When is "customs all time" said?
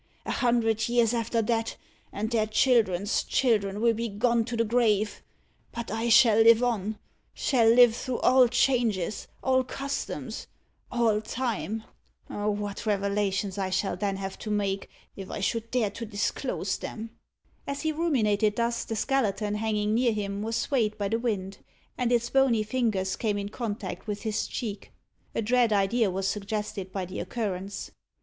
9.63-11.83